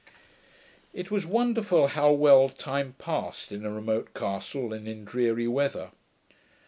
It 0.95 1.11
was 1.11 1.27
wonderful 1.27 1.89
how 1.89 2.11
well 2.11 2.49
time 2.49 2.95
passed 2.97 3.51
in 3.51 3.63
a 3.63 3.71
remote 3.71 4.15
castle, 4.15 4.73
and 4.73 4.87
in 4.87 5.05
dreary 5.05 5.47
weather. 5.47 5.91